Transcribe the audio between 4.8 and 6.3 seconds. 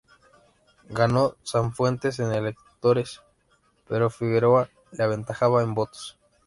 le aventajaba en votos.